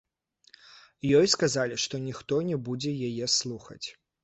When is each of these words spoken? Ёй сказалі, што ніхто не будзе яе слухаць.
Ёй 1.19 1.27
сказалі, 1.35 1.77
што 1.85 2.01
ніхто 2.07 2.41
не 2.49 2.59
будзе 2.71 2.97
яе 3.11 3.31
слухаць. 3.39 3.83